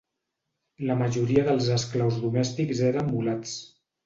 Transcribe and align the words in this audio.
La 0.91 0.95
majoria 1.01 1.43
dels 1.49 1.67
esclaus 1.75 2.19
domèstics 2.25 2.83
eren 2.89 3.13
mulats. 3.15 3.55